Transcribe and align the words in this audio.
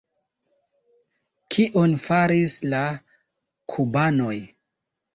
Kion 1.57 1.95
faris 2.07 2.57
la 2.75 2.83
kubanoj? 3.77 4.37